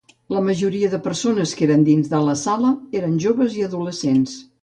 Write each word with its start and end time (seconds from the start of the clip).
La 0.35 0.39
majoria 0.45 0.87
de 0.93 0.99
persones 1.07 1.51
que 1.59 1.67
eren 1.67 1.83
dins 1.89 2.09
la 2.31 2.35
sala 2.45 2.73
eren 3.01 3.15
joves 3.27 3.61
i 3.61 3.67
adolescents. 3.69 4.35